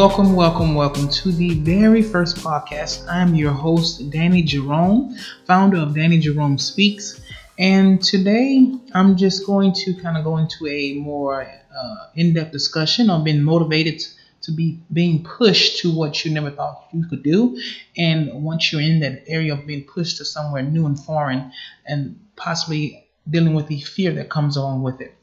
[0.00, 3.06] welcome, welcome, welcome to the very first podcast.
[3.06, 5.14] I'm your host, Danny Jerome,
[5.46, 7.20] founder of Danny Jerome Speaks.
[7.58, 12.50] And today I'm just going to kind of go into a more uh, in depth
[12.50, 14.00] discussion on being motivated
[14.40, 17.60] to be being pushed to what you never thought you could do.
[17.94, 21.52] And once you're in that area of being pushed to somewhere new and foreign
[21.84, 25.14] and possibly dealing with the fear that comes along with it.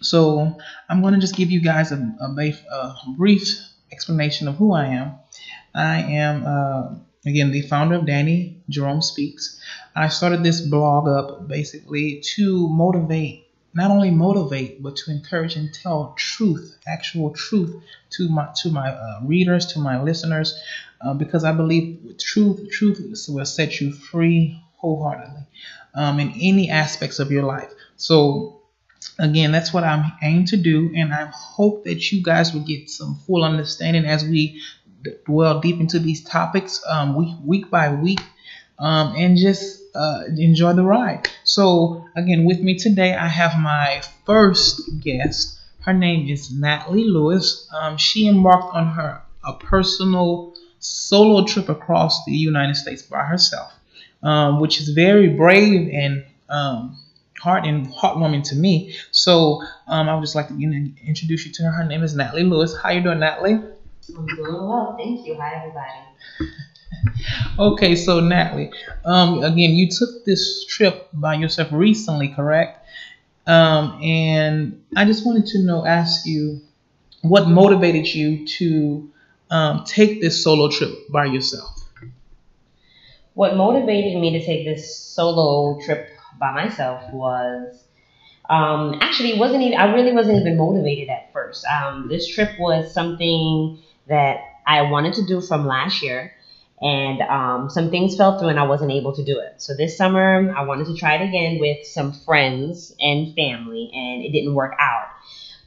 [0.00, 0.56] So
[0.88, 2.26] I'm going to just give you guys a, a,
[2.72, 3.58] a brief
[3.92, 5.12] explanation of who I am.
[5.74, 6.94] I am, uh,
[7.26, 9.60] again, the founder of Danny Jerome Speaks.
[9.94, 15.72] I started this blog up basically to motivate, not only motivate, but to encourage and
[15.72, 17.74] tell truth, actual truth
[18.10, 20.58] to my to my uh, readers, to my listeners,
[21.00, 25.42] uh, because I believe truth, truth will set you free wholeheartedly
[25.94, 27.72] um, in any aspects of your life.
[27.96, 28.61] So
[29.18, 32.90] again, that's what I'm aiming to do, and I hope that you guys will get
[32.90, 34.60] some full understanding as we
[35.24, 38.20] dwell deep into these topics um, week week by week,
[38.78, 41.28] um, and just uh, enjoy the ride.
[41.44, 45.58] So again, with me today, I have my first guest.
[45.80, 47.68] Her name is Natalie Lewis.
[47.74, 53.72] Um, she embarked on her a personal solo trip across the United States by herself,
[54.22, 56.98] um, which is very brave and um,
[57.42, 58.94] heart and heartwarming to me.
[59.10, 61.72] So um, I would just like to you know, introduce you to her.
[61.72, 62.76] Her name is Natalie Lewis.
[62.80, 63.54] How you doing, Natalie?
[63.54, 65.34] I'm doing well, thank you.
[65.40, 66.52] Hi, everybody.
[67.58, 68.70] okay, so Natalie,
[69.04, 72.86] um, again, you took this trip by yourself recently, correct?
[73.48, 76.60] Um, and I just wanted to know, ask you,
[77.22, 79.10] what motivated you to
[79.50, 81.70] um, take this solo trip by yourself?
[83.34, 87.84] What motivated me to take this solo trip by myself was
[88.48, 91.64] um, actually wasn't even I really wasn't even motivated at first.
[91.66, 93.78] Um, this trip was something
[94.08, 96.32] that I wanted to do from last year,
[96.80, 99.62] and um, some things fell through and I wasn't able to do it.
[99.62, 104.22] So this summer I wanted to try it again with some friends and family, and
[104.22, 105.06] it didn't work out.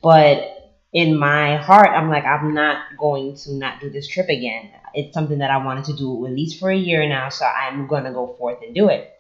[0.04, 4.70] But in my heart, I'm like, I'm not going to not do this trip again.
[4.94, 7.88] It's something that I wanted to do at least for a year now, so I'm
[7.88, 9.15] gonna go forth and do it.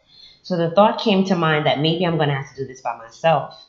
[0.46, 2.80] So the thought came to mind that maybe I'm going to have to do this
[2.80, 3.66] by myself.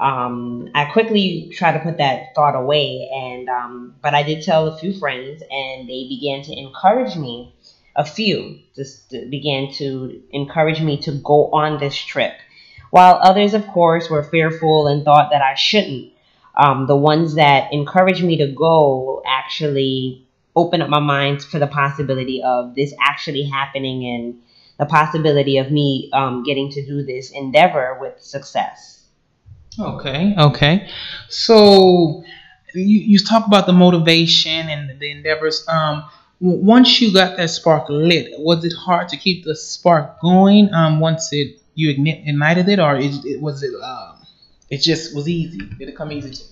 [0.00, 4.66] Um, I quickly tried to put that thought away, and um, but I did tell
[4.66, 7.54] a few friends, and they began to encourage me.
[7.94, 12.34] A few just began to encourage me to go on this trip,
[12.90, 16.12] while others, of course, were fearful and thought that I shouldn't.
[16.56, 20.26] Um, the ones that encouraged me to go actually
[20.56, 24.42] opened up my mind for the possibility of this actually happening and
[24.78, 29.06] the possibility of me um, getting to do this endeavor with success.
[29.78, 30.88] Okay, okay.
[31.28, 32.24] So
[32.74, 35.66] you, you talk about the motivation and the endeavors.
[35.68, 36.04] Um,
[36.40, 40.72] once you got that spark lit, was it hard to keep the spark going?
[40.74, 44.16] Um, once it you ignited it, or it, it was it um,
[44.70, 45.58] it just was easy?
[45.58, 46.48] Did it come easy to you?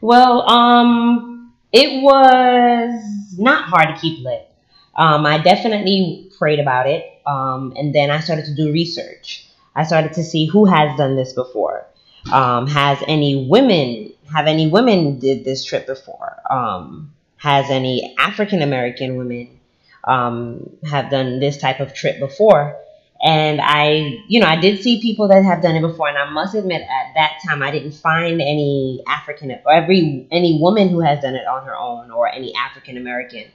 [0.00, 4.48] Well, um, it was not hard to keep lit.
[4.94, 7.04] Um, I definitely prayed about it.
[7.26, 9.46] Um, and then I started to do research.
[9.74, 11.86] I started to see who has done this before.
[12.32, 16.40] Um, has any women have any women did this trip before?
[16.50, 19.60] Um, has any African American women
[20.04, 22.76] um, have done this type of trip before?
[23.24, 26.28] And I, you know, I did see people that have done it before, and I
[26.28, 31.00] must admit, at that time, I didn't find any African or every any woman who
[31.00, 33.46] has done it on her own, or any African American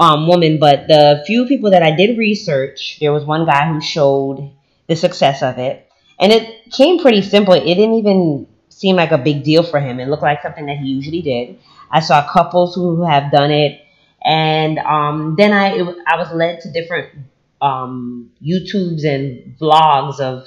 [0.00, 3.80] um, woman, but the few people that I did research, there was one guy who
[3.80, 4.50] showed
[4.88, 5.88] the success of it,
[6.18, 7.54] and it came pretty simple.
[7.54, 10.00] It didn't even seem like a big deal for him.
[10.00, 11.58] It looked like something that he usually did.
[11.88, 13.80] I saw couples who have done it,
[14.24, 17.10] and um, then I it, I was led to different
[17.60, 20.46] um, YouTubes and vlogs of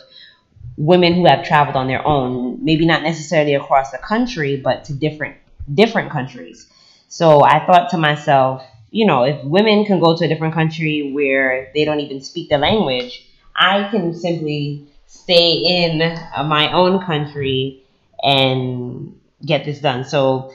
[0.77, 4.93] women who have traveled on their own, maybe not necessarily across the country, but to
[4.93, 5.37] different
[5.73, 6.67] different countries.
[7.07, 11.11] So I thought to myself, you know, if women can go to a different country
[11.13, 13.25] where they don't even speak the language,
[13.55, 15.99] I can simply stay in
[16.47, 17.83] my own country
[18.23, 20.03] and get this done.
[20.05, 20.51] So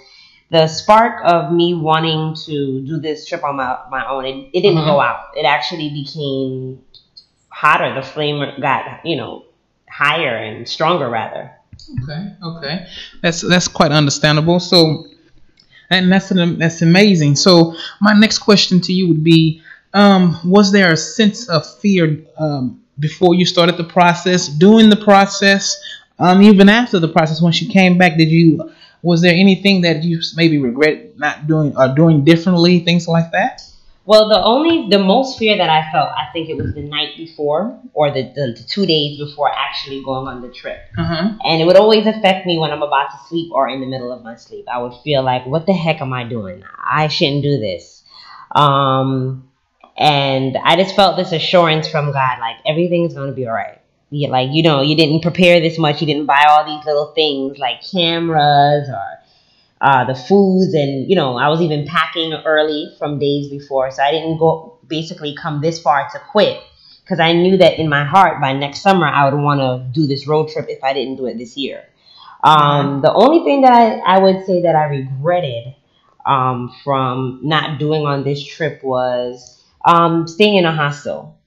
[0.50, 4.60] the spark of me wanting to do this trip on my, my own, it, it
[4.60, 4.86] didn't mm-hmm.
[4.86, 5.30] go out.
[5.36, 6.80] It actually became
[7.48, 7.94] hotter.
[7.94, 9.44] The flame got, you know,
[9.88, 11.52] higher and stronger rather.
[12.02, 12.86] Okay, okay.
[13.22, 14.60] That's that's quite understandable.
[14.60, 15.06] So
[15.90, 17.36] and that's an, that's amazing.
[17.36, 19.62] So my next question to you would be:
[19.94, 24.96] um, Was there a sense of fear um, before you started the process, during the
[24.96, 25.80] process,
[26.18, 27.40] um, even after the process?
[27.40, 28.70] Once you came back, did you
[29.02, 33.62] Was there anything that you maybe regret not doing or doing differently, things like that?
[34.06, 37.16] Well, the only, the most fear that I felt, I think it was the night
[37.16, 40.78] before or the, the, the two days before actually going on the trip.
[40.96, 41.32] Uh-huh.
[41.44, 44.12] And it would always affect me when I'm about to sleep or in the middle
[44.12, 44.66] of my sleep.
[44.72, 46.62] I would feel like, what the heck am I doing?
[46.78, 48.04] I shouldn't do this.
[48.54, 49.50] Um,
[49.96, 53.80] and I just felt this assurance from God, like everything's going to be all right.
[54.10, 56.00] You, like, you know, you didn't prepare this much.
[56.00, 59.06] You didn't buy all these little things like cameras or
[59.80, 60.74] uh, the foods.
[60.74, 63.90] And, you know, I was even packing early from days before.
[63.90, 66.60] So I didn't go basically come this far to quit
[67.02, 70.06] because I knew that in my heart by next summer I would want to do
[70.06, 71.84] this road trip if I didn't do it this year.
[72.42, 75.74] Um, the only thing that I, I would say that I regretted
[76.24, 81.38] um, from not doing on this trip was um, staying in a hostel.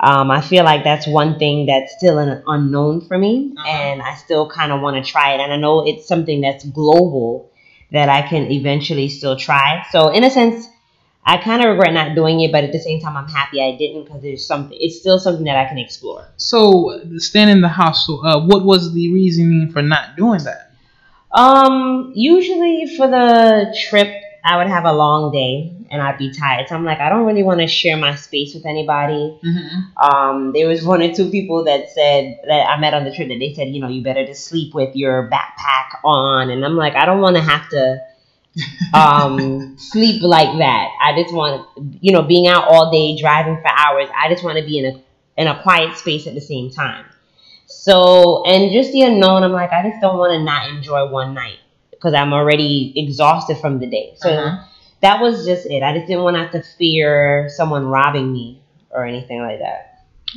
[0.00, 3.68] Um, I feel like that's one thing that's still an unknown for me, Uh-huh.
[3.68, 5.40] and I still kind of want to try it.
[5.40, 7.50] And I know it's something that's global
[7.90, 9.84] that I can eventually still try.
[9.90, 10.68] So, in a sense,
[11.24, 13.76] I kind of regret not doing it, but at the same time, I'm happy I
[13.76, 14.78] didn't because there's something.
[14.80, 16.28] It's still something that I can explore.
[16.36, 20.72] So, staying in the hostel, uh, what was the reasoning for not doing that?
[21.32, 26.68] Um, usually for the trip, I would have a long day and I'd be tired.
[26.68, 29.38] So I'm like, I don't really want to share my space with anybody.
[29.44, 29.98] Mm-hmm.
[29.98, 33.28] Um, there was one or two people that said that I met on the trip
[33.28, 36.76] that they said, you know, you better just sleep with your backpack on, and I'm
[36.76, 38.00] like, I don't want to have to
[38.94, 40.88] um sleep like that.
[40.98, 41.68] I just want,
[42.00, 44.08] you know, being out all day driving for hours.
[44.16, 45.02] I just want to be in a
[45.36, 47.04] in a quiet space at the same time.
[47.66, 51.34] So, and just the unknown, I'm like, I just don't want to not enjoy one
[51.34, 51.58] night
[51.98, 54.14] because I'm already exhausted from the day.
[54.16, 54.64] So Uh-huh.
[55.00, 55.82] that was just it.
[55.82, 59.84] I just didn't want to have to fear someone robbing me or anything like that.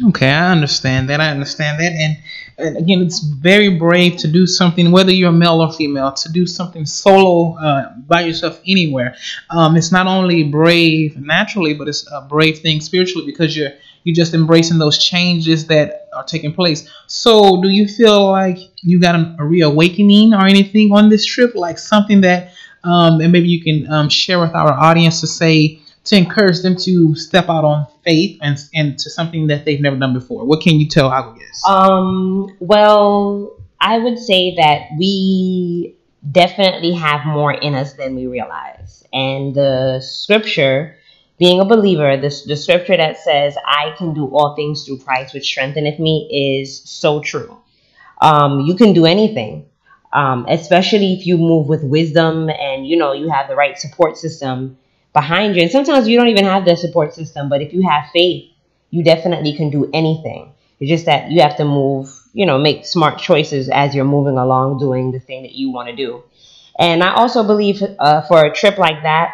[0.07, 1.19] Okay, I understand that.
[1.19, 1.91] I understand that.
[1.91, 2.17] And,
[2.57, 6.47] and again, it's very brave to do something, whether you're male or female, to do
[6.47, 9.15] something solo uh, by yourself anywhere.
[9.49, 13.71] Um, it's not only brave naturally, but it's a brave thing spiritually because you're
[14.03, 16.89] you're just embracing those changes that are taking place.
[17.05, 21.77] So, do you feel like you got a, reawakening or anything on this trip, like
[21.77, 26.17] something that, um, and maybe you can um, share with our audience to say to
[26.17, 30.13] encourage them to step out on faith and and to something that they've never done
[30.13, 30.45] before?
[30.45, 31.67] What can you tell our guests?
[31.67, 35.95] Um, well, I would say that we
[36.29, 39.03] definitely have more in us than we realize.
[39.13, 40.95] And the scripture,
[41.37, 45.33] being a believer, this the scripture that says, I can do all things through Christ
[45.33, 47.60] which strengtheneth me is so true.
[48.21, 49.65] Um, you can do anything.
[50.13, 54.17] Um, especially if you move with wisdom and you know you have the right support
[54.17, 54.77] system
[55.13, 55.61] behind you.
[55.61, 58.51] And sometimes you don't even have the support system, but if you have faith,
[58.89, 60.51] you definitely can do anything.
[60.79, 64.37] It's just that you have to move, you know, make smart choices as you're moving
[64.37, 66.23] along doing the thing that you want to do.
[66.77, 69.33] And I also believe uh, for a trip like that,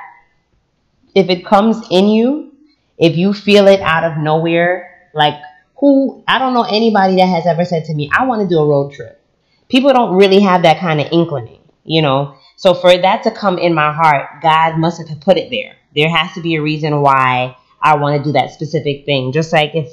[1.15, 2.53] if it comes in you,
[2.97, 5.39] if you feel it out of nowhere, like
[5.79, 8.59] who, I don't know anybody that has ever said to me, I want to do
[8.59, 9.21] a road trip.
[9.69, 12.35] People don't really have that kind of inclining, you know.
[12.55, 15.75] So for that to come in my heart, God must have put it there.
[15.95, 19.31] There has to be a reason why I want to do that specific thing.
[19.31, 19.91] Just like if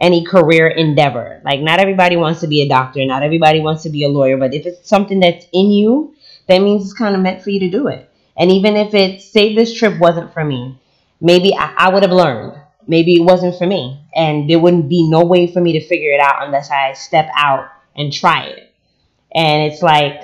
[0.00, 3.90] any career endeavor, like not everybody wants to be a doctor, not everybody wants to
[3.90, 6.14] be a lawyer, but if it's something that's in you,
[6.48, 8.10] that means it's kind of meant for you to do it.
[8.36, 10.78] And even if it, say this trip wasn't for me,
[11.20, 12.60] maybe I, I would have learned.
[12.86, 14.00] Maybe it wasn't for me.
[14.14, 17.28] And there wouldn't be no way for me to figure it out unless I step
[17.36, 18.72] out and try it.
[19.34, 20.22] And it's like,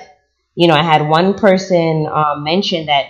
[0.55, 3.07] you know, I had one person um, mention that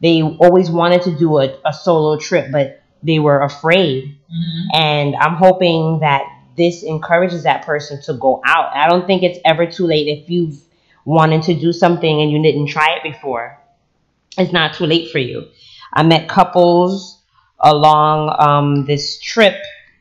[0.00, 4.16] they always wanted to do a, a solo trip, but they were afraid.
[4.72, 6.22] And I'm hoping that
[6.56, 8.74] this encourages that person to go out.
[8.74, 10.58] I don't think it's ever too late if you've
[11.04, 13.58] wanted to do something and you didn't try it before.
[14.36, 15.48] It's not too late for you.
[15.92, 17.17] I met couples
[17.60, 19.56] along um, this trip,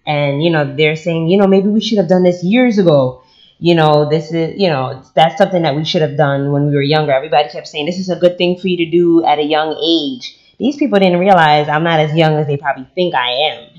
[0.06, 3.24] and you know they're saying, you know, maybe we should have done this years ago.
[3.60, 6.76] You know, this is, you know, that's something that we should have done when we
[6.76, 7.12] were younger.
[7.12, 9.76] Everybody kept saying this is a good thing for you to do at a young
[9.84, 10.38] age.
[10.60, 13.70] These people didn't realize I'm not as young as they probably think I am.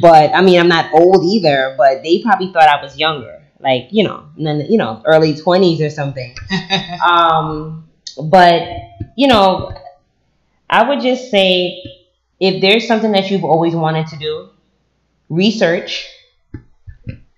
[0.00, 3.40] But I mean, I'm not old either, but they probably thought I was younger.
[3.60, 6.34] Like, you know, and then, you know, early 20s or something.
[7.00, 7.88] Um,
[8.22, 8.62] but,
[9.16, 9.72] you know,
[10.68, 11.82] I would just say
[12.40, 14.48] if there's something that you've always wanted to do,
[15.28, 16.08] research,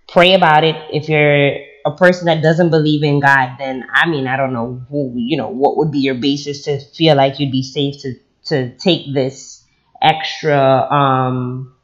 [0.08, 0.76] pray about it.
[0.92, 4.80] If you're a person that doesn't believe in God, then I mean, I don't know
[4.88, 8.14] who, you know, what would be your basis to feel like you'd be safe to
[8.44, 9.64] to take this
[10.00, 10.58] extra
[10.90, 11.74] um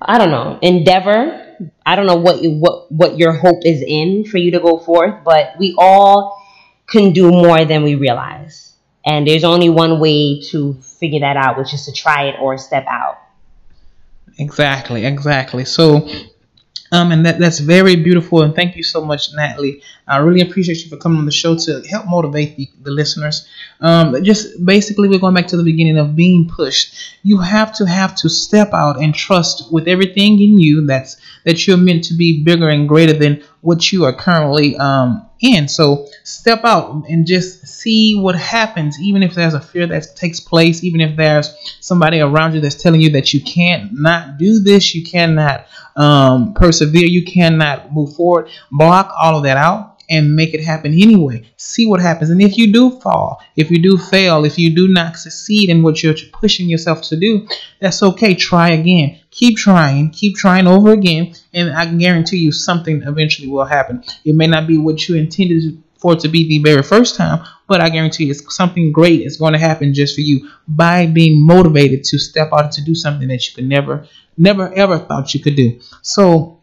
[0.00, 1.40] I don't know, endeavor.
[1.86, 4.78] I don't know what you what what your hope is in for you to go
[4.78, 6.40] forth, but we all
[6.86, 8.73] can do more than we realize.
[9.06, 12.56] And there's only one way to figure that out, which is to try it or
[12.56, 13.18] step out.
[14.38, 15.64] Exactly, exactly.
[15.64, 16.08] So
[16.94, 18.42] um, and that, that's very beautiful.
[18.42, 19.82] And thank you so much, Natalie.
[20.06, 23.48] I really appreciate you for coming on the show to help motivate the, the listeners.
[23.80, 26.94] Um, just basically, we're going back to the beginning of being pushed.
[27.24, 31.66] You have to have to step out and trust with everything in you that's that
[31.66, 35.66] you're meant to be bigger and greater than what you are currently um, in.
[35.68, 40.38] So step out and just see what happens, even if there's a fear that takes
[40.38, 44.60] place, even if there's somebody around you that's telling you that you can't not do
[44.60, 45.66] this, you cannot
[45.96, 48.50] um, persevere, you cannot move forward.
[48.70, 51.44] Block all of that out and make it happen anyway.
[51.56, 52.30] See what happens.
[52.30, 55.82] And if you do fall, if you do fail, if you do not succeed in
[55.82, 57.48] what you're pushing yourself to do,
[57.80, 58.34] that's okay.
[58.34, 59.18] Try again.
[59.30, 60.10] Keep trying.
[60.10, 61.34] Keep trying over again.
[61.52, 64.04] And I can guarantee you something eventually will happen.
[64.24, 67.42] It may not be what you intended for it to be the very first time,
[67.66, 71.40] but I guarantee you something great is going to happen just for you by being
[71.40, 74.06] motivated to step out to do something that you could never,
[74.36, 75.80] never, ever thought you could do.
[76.02, 76.53] So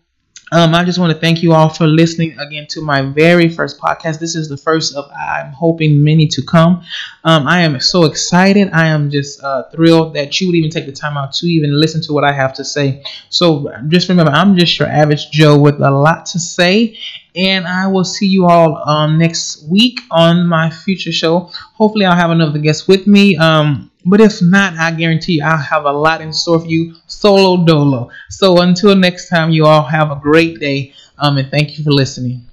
[0.54, 3.80] um, I just want to thank you all for listening again to my very first
[3.80, 4.20] podcast.
[4.20, 6.84] This is the first of I'm hoping many to come.
[7.24, 8.70] Um, I am so excited.
[8.74, 11.80] I am just uh, thrilled that you would even take the time out to even
[11.80, 13.04] listen to what I have to say.
[13.30, 16.98] So just remember, I'm just your average Joe with a lot to say,
[17.36, 21.50] and I will see you all um, next week on my future show.
[21.76, 23.38] Hopefully, I'll have another guest with me.
[23.38, 27.66] Um, but if not, I guarantee I'll have a lot in store for you solo
[27.66, 28.10] dolo.
[28.30, 30.94] So until next time, you all have a great day.
[31.18, 32.51] Um, and thank you for listening.